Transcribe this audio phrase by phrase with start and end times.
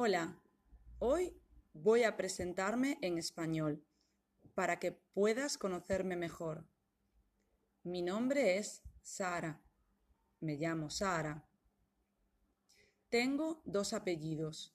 [0.00, 0.40] Hola,
[1.00, 1.36] hoy
[1.72, 3.84] voy a presentarme en español
[4.54, 6.68] para que puedas conocerme mejor.
[7.82, 9.60] Mi nombre es Sara.
[10.38, 11.44] Me llamo Sara.
[13.08, 14.72] Tengo dos apellidos,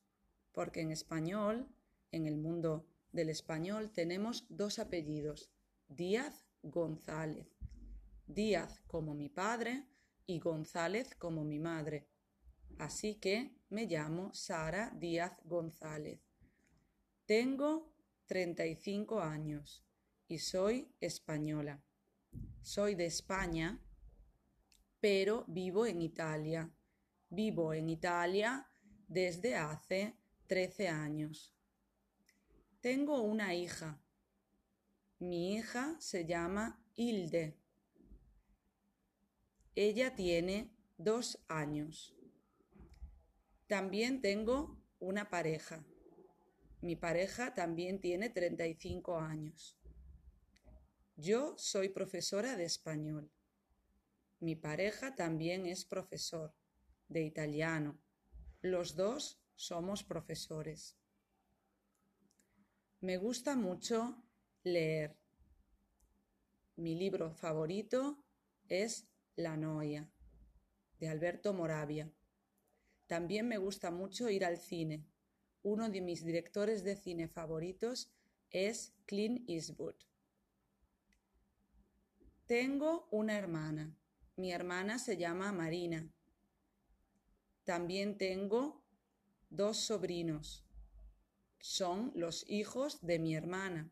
[0.51, 1.73] porque en español,
[2.11, 5.53] en el mundo del español, tenemos dos apellidos,
[5.87, 7.47] Díaz González.
[8.27, 9.87] Díaz como mi padre
[10.25, 12.09] y González como mi madre.
[12.77, 16.19] Así que me llamo Sara Díaz González.
[17.25, 17.91] Tengo
[18.27, 19.83] 35 años
[20.27, 21.83] y soy española.
[22.61, 23.83] Soy de España,
[24.99, 26.71] pero vivo en Italia.
[27.29, 28.69] Vivo en Italia
[29.07, 31.51] desde hace 13 años.
[32.79, 33.99] Tengo una hija.
[35.17, 37.57] Mi hija se llama Hilde.
[39.73, 42.12] Ella tiene dos años.
[43.73, 45.83] También tengo una pareja.
[46.81, 49.79] Mi pareja también tiene 35 años.
[51.15, 53.31] Yo soy profesora de español.
[54.39, 56.53] Mi pareja también es profesor
[57.07, 57.99] de italiano.
[58.61, 60.95] Los dos somos profesores.
[62.99, 64.23] Me gusta mucho
[64.61, 65.17] leer.
[66.75, 68.23] Mi libro favorito
[68.69, 70.11] es La Noia,
[70.99, 72.13] de Alberto Moravia.
[73.13, 75.05] También me gusta mucho ir al cine.
[75.61, 78.11] Uno de mis directores de cine favoritos
[78.49, 79.93] es Clint Eastwood.
[82.47, 83.95] Tengo una hermana.
[84.35, 86.11] Mi hermana se llama Marina.
[87.63, 88.83] También tengo
[89.51, 90.65] dos sobrinos.
[91.59, 93.91] Son los hijos de mi hermana.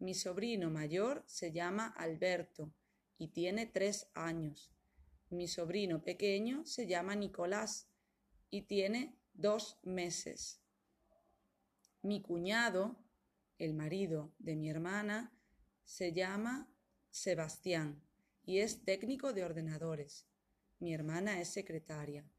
[0.00, 2.74] Mi sobrino mayor se llama Alberto
[3.16, 4.72] y tiene tres años.
[5.30, 7.93] Mi sobrino pequeño se llama Nicolás
[8.54, 10.62] y tiene dos meses.
[12.02, 12.94] Mi cuñado,
[13.58, 15.36] el marido de mi hermana,
[15.82, 16.72] se llama
[17.10, 18.00] Sebastián
[18.44, 20.28] y es técnico de ordenadores.
[20.78, 22.30] Mi hermana es secretaria.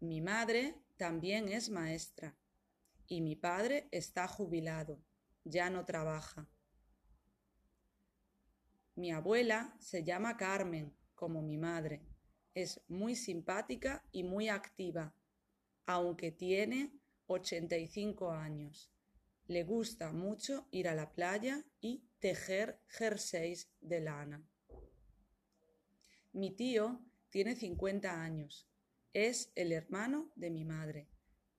[0.00, 2.36] Mi madre también es maestra
[3.06, 5.02] y mi padre está jubilado,
[5.42, 6.50] ya no trabaja.
[8.94, 12.11] Mi abuela se llama Carmen, como mi madre.
[12.54, 15.14] Es muy simpática y muy activa,
[15.86, 16.92] aunque tiene
[17.26, 18.90] 85 años.
[19.46, 24.46] Le gusta mucho ir a la playa y tejer jerseys de lana.
[26.32, 28.68] Mi tío tiene 50 años.
[29.12, 31.08] Es el hermano de mi madre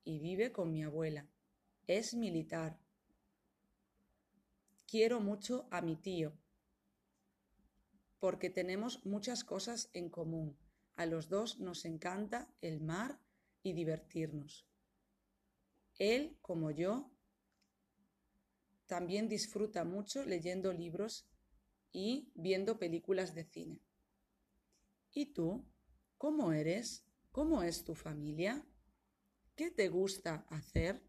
[0.03, 1.27] y vive con mi abuela.
[1.87, 2.79] Es militar.
[4.87, 6.37] Quiero mucho a mi tío
[8.23, 10.57] porque tenemos muchas cosas en común.
[10.95, 13.19] A los dos nos encanta el mar
[13.63, 14.67] y divertirnos.
[15.97, 17.11] Él, como yo,
[18.85, 21.27] también disfruta mucho leyendo libros
[21.91, 23.81] y viendo películas de cine.
[25.11, 25.65] ¿Y tú?
[26.17, 27.05] ¿Cómo eres?
[27.31, 28.65] ¿Cómo es tu familia?
[29.55, 31.01] ¿Qué te gusta hacer?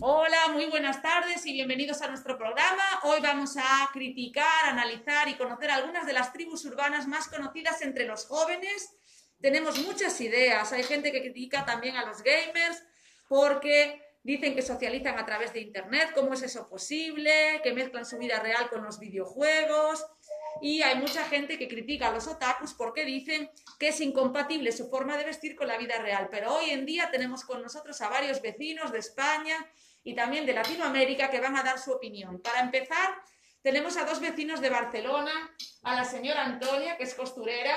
[0.00, 2.84] Hola, muy buenas tardes y bienvenidos a nuestro programa.
[3.02, 8.04] Hoy vamos a criticar, analizar y conocer algunas de las tribus urbanas más conocidas entre
[8.04, 8.94] los jóvenes.
[9.40, 10.72] Tenemos muchas ideas.
[10.72, 12.80] Hay gente que critica también a los gamers
[13.28, 16.12] porque dicen que socializan a través de Internet.
[16.14, 17.60] ¿Cómo es eso posible?
[17.64, 20.06] Que mezclan su vida real con los videojuegos.
[20.62, 24.88] Y hay mucha gente que critica a los otakus porque dicen que es incompatible su
[24.90, 26.28] forma de vestir con la vida real.
[26.30, 29.56] Pero hoy en día tenemos con nosotros a varios vecinos de España
[30.08, 32.40] y también de Latinoamérica que van a dar su opinión.
[32.40, 33.20] Para empezar,
[33.60, 37.76] tenemos a dos vecinos de Barcelona, a la señora Antonia, que es costurera,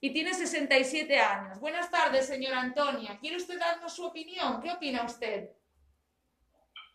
[0.00, 1.60] y tiene 67 años.
[1.60, 3.16] Buenas tardes, señora Antonia.
[3.20, 4.60] ¿Quiere usted darnos su opinión?
[4.60, 5.50] ¿Qué opina usted?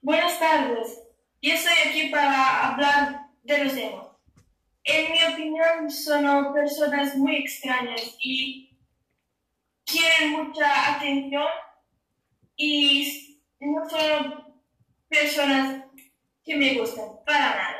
[0.02, 1.02] Buenas tardes.
[1.42, 4.08] Yo estoy aquí para hablar de los emos.
[4.84, 8.78] En mi opinión, son personas muy extrañas y
[9.86, 11.48] quieren mucha atención
[12.58, 14.43] y no son
[15.14, 15.86] personas
[16.44, 17.80] que me gustan, para nada.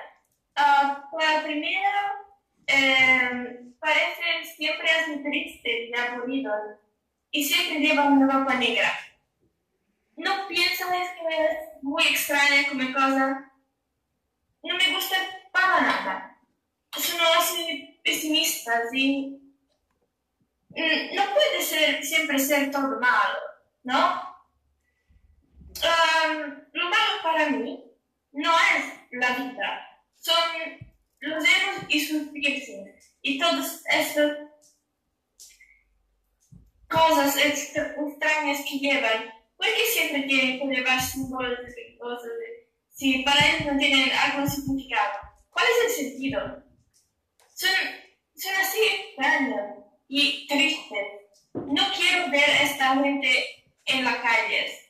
[0.56, 2.00] Uh, para primero,
[2.68, 6.78] eh, parecen siempre así tristes y aburridos
[7.32, 8.94] y siempre llevan una ropa negra.
[10.16, 13.52] No pienso es que es muy extraña como cosa.
[14.62, 15.18] No me gusta
[15.52, 16.38] para nada.
[16.96, 19.40] Son así pesimistas y
[20.70, 23.40] mm, no puede ser siempre ser todo malo,
[23.84, 24.33] ¿no?
[26.72, 27.84] Lo malo para mí
[28.32, 30.36] no es la vida, son
[31.20, 34.22] los emos y sus piercings y todo esto
[36.90, 39.34] cosas extra- extrañas que llevan.
[39.58, 42.30] ¿Por qué siempre tienen que llevar símbolos de cosas
[42.90, 45.20] si para ellos no tienen algún significado?
[45.50, 46.64] ¿Cuál es el sentido?
[47.54, 47.70] Son,
[48.36, 51.08] son así extraños y tristes.
[51.54, 54.83] No quiero ver a esta gente en la calle.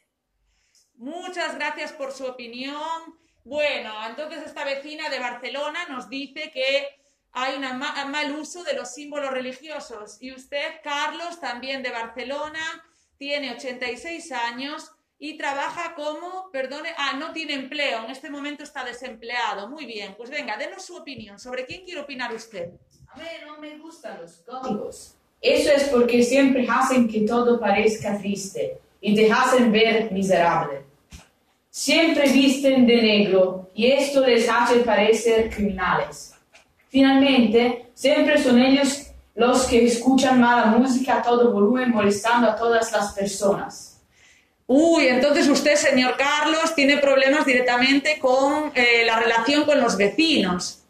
[1.03, 3.19] Muchas gracias por su opinión.
[3.43, 6.87] Bueno, entonces esta vecina de Barcelona nos dice que
[7.33, 10.15] hay un mal uso de los símbolos religiosos.
[10.21, 12.61] Y usted, Carlos, también de Barcelona,
[13.17, 18.85] tiene 86 años y trabaja como, perdone, ah, no tiene empleo, en este momento está
[18.85, 19.67] desempleado.
[19.67, 21.37] Muy bien, pues venga, denos su opinión.
[21.37, 22.69] ¿Sobre quién quiere opinar usted?
[23.09, 25.15] A mí no me gustan los góticos.
[25.41, 30.92] Eso es porque siempre hacen que todo parezca triste y te hacen ver miserable.
[31.75, 36.35] Siempre visten de negro y esto les hace parecer criminales.
[36.89, 42.91] Finalmente, siempre son ellos los que escuchan mala música a todo volumen molestando a todas
[42.91, 43.99] las personas.
[44.67, 50.83] Uy, entonces usted, señor Carlos, tiene problemas directamente con eh, la relación con los vecinos.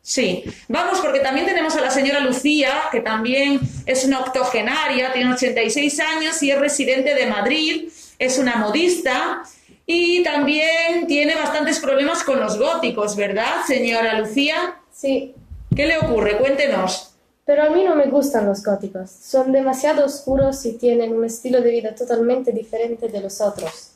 [0.00, 5.34] Sí, vamos porque también tenemos a la señora Lucía, que también es una octogenaria, tiene
[5.34, 9.42] 86 años y es residente de Madrid, es una modista
[9.86, 14.80] y también tiene bastantes problemas con los góticos, ¿verdad, señora Lucía?
[14.92, 15.34] Sí,
[15.74, 16.38] ¿Qué le ocurre?
[16.38, 17.10] Cuéntenos.
[17.44, 19.10] pero a mí no me gustan los góticos.
[19.10, 23.90] Son demasiado oscuros y tienen un estilo de vida totalmente diferente de los otros.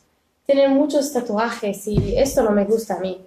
[0.44, 3.24] Tienen muchos tatuajes y esto no me gusta a mí.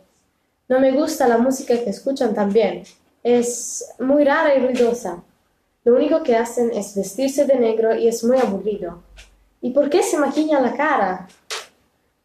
[0.68, 2.84] No me gusta la música que escuchan también.
[3.24, 5.24] Es muy rara y ruidosa.
[5.86, 9.02] Lo único que hacen es vestirse de negro y es muy aburrido.
[9.62, 11.28] ¿Y por qué se maquillan la cara?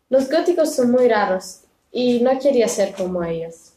[0.08, 1.61] Los góticos son muy raros
[1.91, 3.73] y no quería ser como ellos.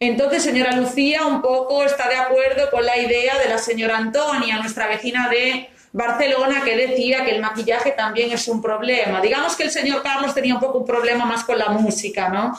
[0.00, 4.58] Entonces, señora Lucía, un poco está de acuerdo con la idea de la señora Antonia,
[4.58, 9.20] nuestra vecina de Barcelona, que decía que el maquillaje también es un problema.
[9.20, 12.58] Digamos que el señor Carlos tenía un poco un problema más con la música, ¿no?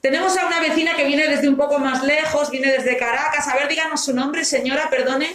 [0.00, 3.46] Tenemos a una vecina que viene desde un poco más lejos, viene desde Caracas.
[3.48, 5.30] A ver, díganos su nombre, señora, perdone.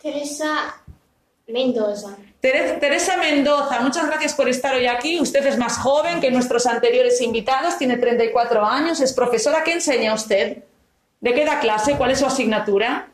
[0.00, 0.76] Teresa
[1.48, 2.16] Mendoza.
[2.44, 5.18] Tere- Teresa Mendoza, muchas gracias por estar hoy aquí.
[5.18, 9.64] Usted es más joven que nuestros anteriores invitados, tiene 34 años, es profesora.
[9.64, 10.58] ¿Qué enseña usted?
[11.22, 11.94] ¿De qué da clase?
[11.96, 13.08] ¿Cuál es su asignatura?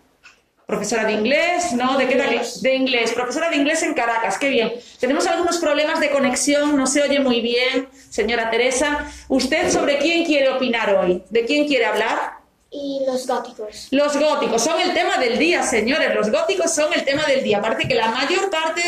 [0.67, 1.97] Profesora de inglés, ¿no?
[1.97, 2.59] ¿De qué da clase?
[2.69, 3.12] De inglés.
[3.12, 4.73] Profesora de inglés en Caracas, qué bien.
[4.99, 9.06] Tenemos algunos problemas de conexión, no se oye muy bien, señora Teresa.
[9.29, 11.23] ¿Usted sobre quién quiere opinar hoy?
[11.31, 12.39] ¿De quién quiere hablar?
[12.72, 13.88] Y los góticos.
[13.90, 16.14] Los góticos son el tema del día, señores.
[16.14, 17.61] Los góticos son el tema del día.
[17.61, 18.81] Parece que la mayor parte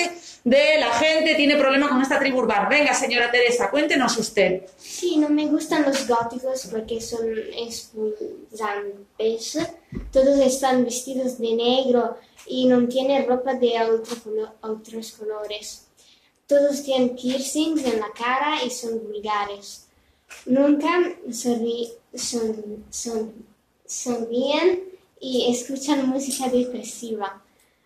[0.44, 2.68] de la gente tiene problema con esta tribu urbana.
[2.68, 4.62] Venga, señora Teresa, cuéntenos usted.
[4.76, 7.26] Sí, no me gustan los góticos porque son
[7.56, 9.58] expulsantes.
[10.12, 15.86] Todos están vestidos de negro y no tienen ropa de otro colo- otros colores.
[16.46, 19.86] Todos tienen piercings en la cara y son vulgares.
[20.46, 20.88] Nunca
[21.32, 23.51] son- son-
[23.92, 24.80] sonríen
[25.20, 27.40] y escuchan música depresiva.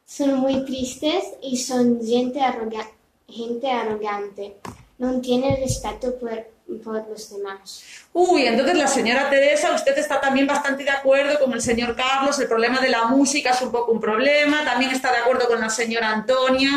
[0.06, 2.88] Son muy tristes y son gente, arroga-
[3.28, 4.56] gente arrogante.
[4.98, 6.46] No tienen respeto por,
[6.82, 7.82] por los demás.
[8.12, 12.38] Uy, entonces la señora Teresa, usted está también bastante de acuerdo con el señor Carlos,
[12.38, 15.60] el problema de la música es un poco un problema, también está de acuerdo con
[15.60, 16.70] la señora Antonia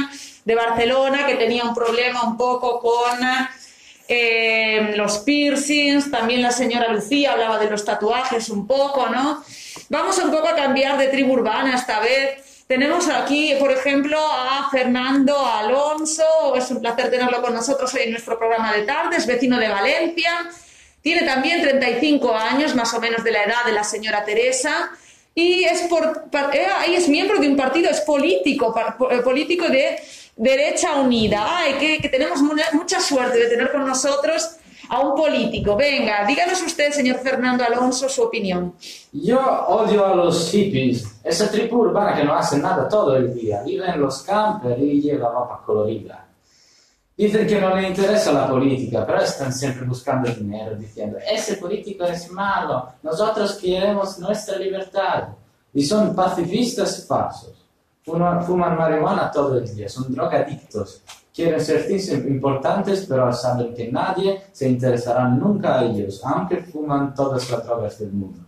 [0.44, 3.20] de Barcelona, que tenía un problema un poco con
[4.12, 9.44] eh, los piercings, también la señora Lucía hablaba de los tatuajes un poco, ¿no?
[9.90, 12.66] Vamos un poco a cambiar de tribu urbana esta vez.
[12.66, 18.12] Tenemos aquí, por ejemplo, a Fernando Alonso, es un placer tenerlo con nosotros hoy en
[18.12, 20.50] nuestro programa de tarde, es vecino de Valencia,
[21.04, 24.90] tiene también 35 años, más o menos de la edad de la señora Teresa,
[25.36, 28.74] y es, por, eh, es miembro de un partido, es político,
[29.12, 30.00] eh, político de
[30.40, 31.46] Derecha Unida.
[31.48, 34.52] Ay, que, tenemos mu- mucha suerte de tener con nosotros
[34.88, 35.76] a un político.
[35.76, 38.74] Venga, díganos usted, señor Fernando Alonso, su opinión.
[39.12, 43.62] Yo odio a los hippies, esa tribu urbana que no hace nada todo el día,
[43.64, 46.26] vive en los campos y lleva ropa colorida.
[47.18, 52.06] Dicen que no le interesa la política, pero están siempre buscando dinero, diciendo, ese político
[52.06, 55.26] es malo, nosotros queremos nuestra libertad.
[55.74, 57.59] Y son pacifistas falsos.
[58.10, 61.04] Fuman, marihuana todo el día, son drogadictos.
[61.34, 67.50] Quieren sentirse importantes, pero saben que nadie se interesará nunca a ellos, aunque fuman todas
[67.50, 68.40] las drogas del mundo.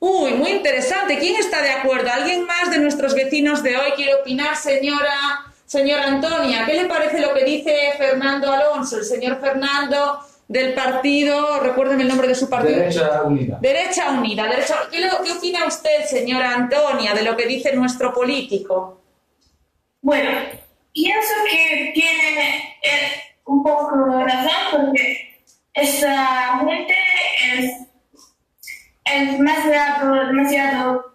[0.00, 1.18] Uy, muy interesante.
[1.18, 2.08] ¿Quién está de acuerdo?
[2.10, 6.64] ¿Alguien más de nuestros vecinos de hoy quiere opinar, señora, señora Antonia?
[6.66, 12.08] ¿Qué le parece lo que dice Fernando Alonso, el señor Fernando del partido, recuérdeme el
[12.08, 12.78] nombre de su partido?
[12.78, 13.58] Derecha unida.
[13.60, 14.44] Derecha Unida.
[14.48, 14.76] Derecha...
[14.90, 19.02] ¿Qué, qué opina usted, señora Antonia, de lo que dice nuestro político?
[20.00, 20.30] Bueno,
[20.92, 23.12] pienso que tiene eh,
[23.44, 25.42] un poco razón porque
[25.74, 26.94] esa gente
[27.52, 27.72] es,
[29.04, 31.14] es demasiado, demasiado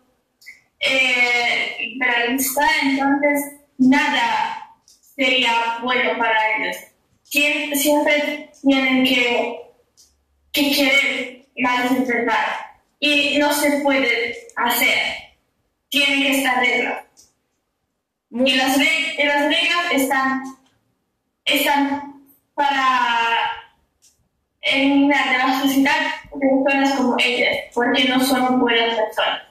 [0.80, 4.76] eh, liberalista, entonces nada
[5.16, 6.78] sería bueno para ellos.
[7.24, 9.60] Siem- Siempre tienen que,
[10.52, 12.36] que querer más libertad
[13.00, 15.00] y no se puede hacer.
[15.90, 17.04] Tienen que estar reglas.
[18.32, 20.44] Y las, y las reglas están,
[21.46, 22.24] están
[22.56, 23.52] para
[24.62, 25.98] eliminar de la sociedad
[26.40, 29.44] personas como ellas, porque no son buenas personas.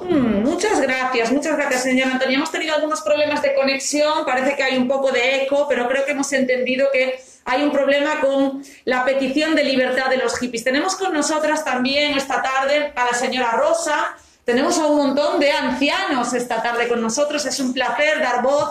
[0.00, 2.36] Mm, muchas gracias, muchas gracias, señora Antonia.
[2.36, 6.04] Hemos tenido algunos problemas de conexión, parece que hay un poco de eco, pero creo
[6.04, 10.64] que hemos entendido que hay un problema con la petición de libertad de los hippies.
[10.64, 14.14] Tenemos con nosotras también esta tarde a la señora Rosa.
[14.44, 17.46] Tenemos a un montón de ancianos esta tarde con nosotros.
[17.46, 18.68] Es un placer dar voz,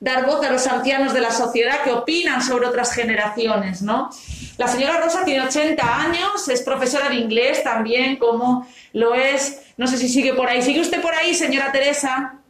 [0.00, 4.10] dar voz a los ancianos de la sociedad que opinan sobre otras generaciones, ¿no?
[4.56, 9.86] La señora Rosa tiene 80 años, es profesora de inglés también, como lo es, no
[9.86, 10.62] sé si sigue por ahí.
[10.62, 12.40] ¿Sigue usted por ahí, señora Teresa?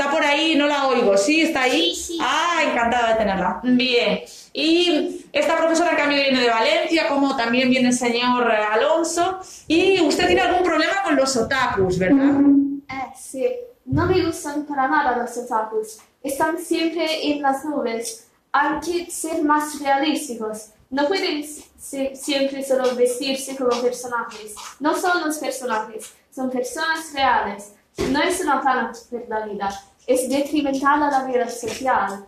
[0.00, 0.54] ¿Está por ahí?
[0.54, 1.16] No la oigo.
[1.16, 1.40] ¿Sí?
[1.40, 1.92] ¿Está ahí?
[1.92, 2.18] Sí, sí.
[2.22, 3.58] Ah, encantada de tenerla.
[3.64, 4.20] Bien.
[4.52, 9.40] Y esta profesora en cambio viene de Valencia, como también viene el señor Alonso.
[9.66, 12.30] Y usted tiene algún problema con los otakus, ¿verdad?
[12.88, 13.44] Eh, sí,
[13.86, 15.98] no me gustan para nada los otakus.
[16.22, 18.28] Están siempre en las nubes.
[18.52, 20.66] Hay que ser más realísticos.
[20.90, 24.54] No pueden si- siempre solo vestirse como personajes.
[24.78, 27.72] No son los personajes, son personas reales.
[28.10, 28.62] No es una
[29.46, 32.24] vida, es detrimental a la vida social.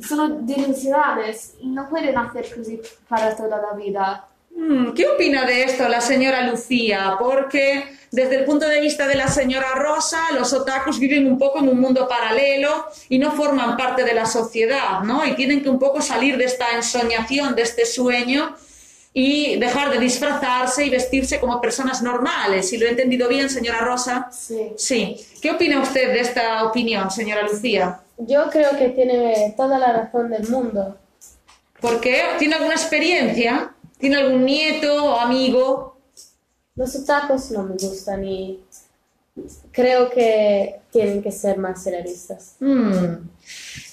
[0.00, 4.28] Son delusionales, no pueden hacer así para toda la vida.
[4.56, 7.16] Mm, ¿Qué opina de esto la señora Lucía?
[7.18, 11.58] Porque desde el punto de vista de la señora Rosa, los otakus viven un poco
[11.58, 15.26] en un mundo paralelo y no forman parte de la sociedad, ¿no?
[15.26, 18.54] Y tienen que un poco salir de esta ensoñación, de este sueño
[19.16, 22.68] y dejar de disfrazarse y vestirse como personas normales.
[22.68, 24.28] Si lo he entendido bien, señora Rosa.
[24.32, 24.72] Sí.
[24.76, 25.16] Sí.
[25.40, 28.00] ¿Qué opina usted de esta opinión, señora Lucía?
[28.18, 30.98] Yo creo que tiene toda la razón del mundo.
[31.80, 32.22] ¿Por qué?
[32.40, 33.72] ¿Tiene alguna experiencia?
[33.98, 35.96] ¿Tiene algún nieto o amigo?
[36.74, 38.64] Los otakus no me gustan y
[39.70, 42.56] creo que tienen que ser más realistas.
[42.58, 43.28] Mm.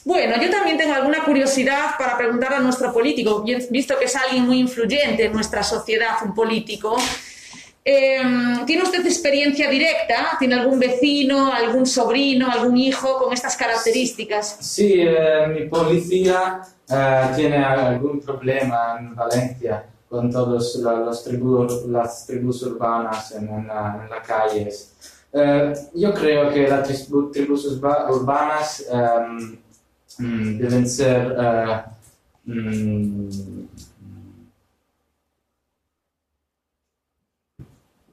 [0.03, 4.46] Bueno, yo también tengo alguna curiosidad para preguntar a nuestro político, visto que es alguien
[4.48, 6.98] muy influyente en nuestra sociedad, un político.
[7.86, 8.22] Eh,
[8.65, 10.36] ¿Tiene usted experiencia directa?
[10.39, 14.58] ¿Tiene algún vecino, algún sobrino, algún hijo con estas características?
[14.60, 22.25] Sí, eh, mi policía eh, tiene algún problema en Valencia con todas las tribus, las
[22.27, 24.93] tribus urbanas en, en la- en las calles.
[25.93, 28.84] Yo creo que las tribu- tribus urba- urbanas
[30.22, 31.82] mm, deben ser eh,
[32.46, 33.30] mm,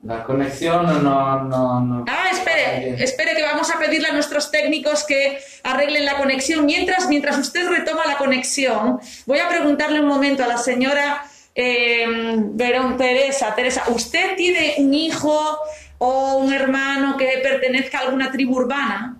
[0.05, 5.05] la conexión no, no, no Ah, espere, espere que vamos a pedirle a nuestros técnicos
[5.05, 6.65] que arreglen la conexión.
[6.65, 11.25] Mientras, mientras usted retoma la conexión, voy a preguntarle un momento a la señora
[11.55, 13.55] eh, Verón Teresa.
[13.55, 15.59] Teresa, ¿usted tiene un hijo
[15.99, 19.19] o un hermano que pertenezca a alguna tribu urbana?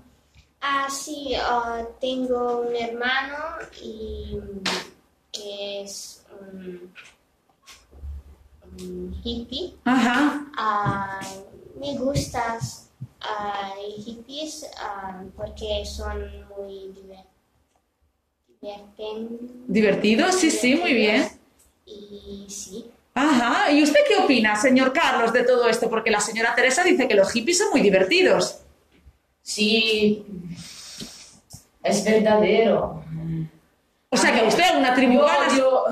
[0.61, 3.37] Ah, sí, ah, tengo un hermano
[3.81, 4.37] y
[5.33, 6.93] que es un,
[8.81, 9.75] un hippie.
[9.85, 10.45] Ajá.
[10.57, 11.21] Ah,
[11.81, 12.59] me gustan
[13.21, 13.73] ah,
[14.05, 14.67] hippies
[15.37, 17.27] porque son muy diver-
[18.61, 19.39] diverten-
[19.69, 20.33] ¿Divertido?
[20.33, 21.29] Sí, sí, muy bien.
[21.87, 23.71] Y sí, Ajá.
[23.73, 25.89] ¿Y usted qué opina, señor Carlos, de todo esto?
[25.91, 28.59] Porque la señora Teresa dice que los hippies son muy divertidos.
[29.53, 30.27] Sí,
[31.83, 33.03] es verdadero.
[34.11, 35.23] O sea, que usted alguna tribu
[35.57, 35.85] Yo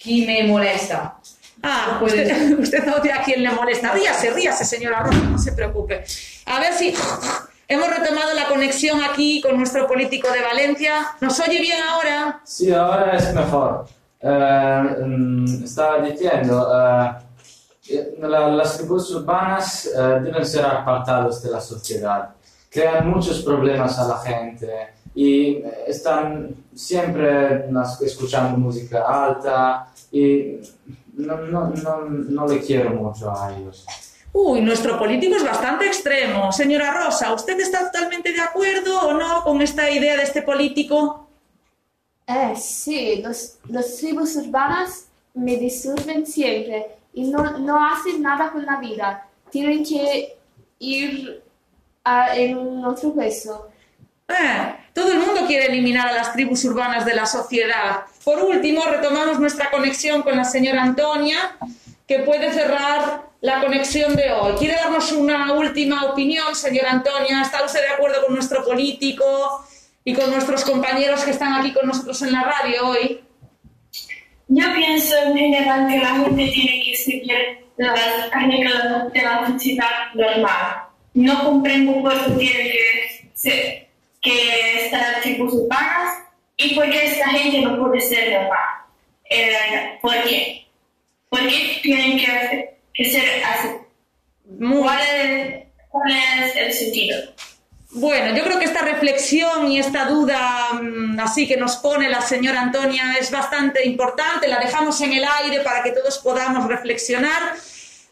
[0.00, 1.16] quien me molesta.
[1.60, 3.90] Ah, No usted, usted odia a quien le molesta.
[3.92, 6.04] Ríase, ríase, señora Rosa, no se preocupe.
[6.46, 6.94] A ver si
[7.68, 11.08] hemos retomado la conexión aquí con nuestro político de Valencia.
[11.20, 12.40] ¿Nos oye bien ahora?
[12.44, 13.88] Sí, ahora es mejor.
[14.20, 16.70] Eh, mm, estaba diciendo,
[17.90, 22.34] eh, la- las tribus urbanas eh, deben ser apartados de la sociedad.
[22.70, 27.64] Crean muchos problemas a la gente y eh, están siempre
[28.02, 30.58] escuchando música alta y
[31.14, 33.84] no, no, no, no le quiero mucho a ellos.
[34.32, 36.52] Uy, nuestro político es bastante extremo.
[36.52, 41.26] Señora Rosa, ¿usted está totalmente de acuerdo o no con esta idea de este político?
[42.26, 48.66] Eh, sí, los, los tribus urbanas me disturben siempre y no, no hacen nada con
[48.66, 49.26] la vida.
[49.50, 50.36] Tienen que
[50.78, 51.42] ir
[52.08, 53.68] a- en otro puesto.
[54.28, 58.00] Eh, todo el mundo quiere eliminar a las tribus urbanas de la sociedad.
[58.24, 61.56] Por último, retomamos nuestra conexión con la señora Antonia,
[62.06, 64.54] que puede cerrar la conexión de hoy.
[64.58, 67.40] ¿Quiere darnos una última opinión, señora Antonia?
[67.42, 69.24] ¿Está usted de acuerdo con nuestro político
[70.04, 73.20] y con nuestros compañeros que están aquí con nosotros en la radio hoy?
[74.48, 77.36] Yo pienso en general que la gente tiene que seguir
[77.76, 80.87] las reglas de la sociedad normal.
[81.14, 83.88] No comprendo por qué tiene que, ser,
[84.20, 86.24] que estar tribus urbanas
[86.56, 88.58] y por qué esta gente no puede ser normal.
[89.30, 90.66] Eh, ¿Por qué?
[91.28, 93.68] ¿Por qué tienen que, que ser así?
[94.58, 97.18] ¿Cuál es, ¿Cuál es el sentido?
[97.90, 102.20] Bueno, yo creo que esta reflexión y esta duda mm, así que nos pone la
[102.20, 104.46] señora Antonia es bastante importante.
[104.46, 107.54] La dejamos en el aire para que todos podamos reflexionar.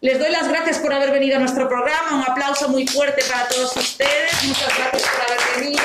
[0.06, 2.14] Les doy las gracias por haber venido a nuestro programa.
[2.14, 4.44] Un aplauso muy fuerte para todos ustedes.
[4.44, 5.82] Muchas gracias por haber venido.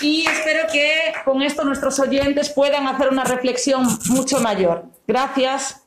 [0.00, 4.84] Y espero que con esto nuestros oyentes puedan hacer una reflexión mucho mayor.
[5.08, 5.81] Gracias.